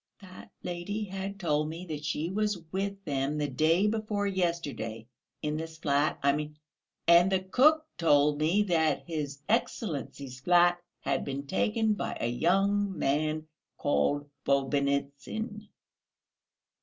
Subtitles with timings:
[0.19, 5.05] that lady had told me that she was with them the day before yesterday,
[5.43, 6.57] in this flat I mean...
[7.07, 12.97] and the cook told me that his Excellency's flat had been taken by a young
[12.97, 13.45] man
[13.77, 15.69] called Bobynitsyn...."